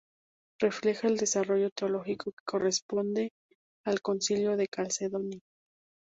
Refleja 0.59 1.07
el 1.07 1.17
desarrollo 1.17 1.69
teológico 1.69 2.31
que 2.31 2.43
corresponde 2.43 3.33
al 3.85 4.01
Concilio 4.01 4.57
de 4.57 4.67
Calcedonia. 4.67 5.39